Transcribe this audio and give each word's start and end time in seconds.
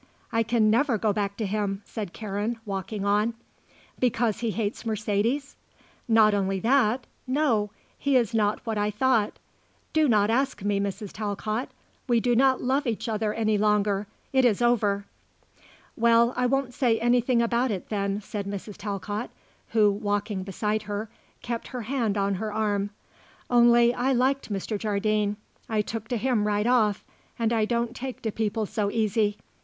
I 0.31 0.41
can 0.41 0.71
never 0.71 0.97
go 0.97 1.13
back 1.13 1.37
to 1.37 1.45
him," 1.45 1.83
said 1.85 2.11
Karen, 2.11 2.57
walking 2.65 3.05
on. 3.05 3.35
"Because 3.99 4.39
he 4.39 4.49
hates 4.49 4.83
Mercedes?" 4.83 5.55
"Not 6.07 6.33
only 6.33 6.59
that. 6.61 7.05
No. 7.27 7.69
He 7.99 8.15
is 8.17 8.33
not 8.33 8.65
what 8.65 8.79
I 8.79 8.89
thought. 8.89 9.37
Do 9.93 10.09
not 10.09 10.31
ask 10.31 10.63
me, 10.63 10.79
Mrs. 10.79 11.11
Talcott. 11.11 11.69
We 12.07 12.19
do 12.19 12.35
not 12.35 12.63
love 12.63 12.87
each 12.87 13.07
other 13.07 13.31
any 13.31 13.59
longer. 13.59 14.07
It 14.33 14.43
is 14.43 14.59
over." 14.59 15.05
"Well, 15.95 16.33
I 16.35 16.47
won't 16.47 16.73
say 16.73 16.99
anything 16.99 17.39
about 17.39 17.69
it, 17.69 17.89
then," 17.89 18.21
said 18.21 18.47
Mrs. 18.47 18.77
Talcott, 18.77 19.29
who, 19.69 19.91
walking 19.91 20.41
beside 20.41 20.81
her, 20.89 21.09
kept 21.43 21.67
her 21.67 21.83
hand 21.83 22.17
on 22.17 22.33
her 22.41 22.51
arm. 22.51 22.89
"Only 23.51 23.93
I 23.93 24.13
liked 24.13 24.51
Mr. 24.51 24.79
Jardine. 24.79 25.37
I 25.69 25.83
took 25.83 26.07
to 26.07 26.17
him 26.17 26.47
right 26.47 26.65
off, 26.65 27.03
and 27.37 27.53
I 27.53 27.65
don't 27.65 27.95
take 27.95 28.23
to 28.23 28.31
people 28.31 28.65
so 28.65 28.89
easy. 28.89 29.37